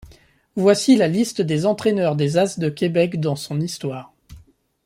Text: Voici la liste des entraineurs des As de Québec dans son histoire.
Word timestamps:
Voici 0.55 0.95
la 0.97 1.07
liste 1.07 1.41
des 1.43 1.67
entraineurs 1.67 2.15
des 2.15 2.35
As 2.35 2.57
de 2.57 2.69
Québec 2.69 3.19
dans 3.19 3.35
son 3.35 3.61
histoire. 3.61 4.11